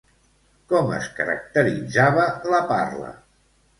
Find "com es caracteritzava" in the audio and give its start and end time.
0.71-2.25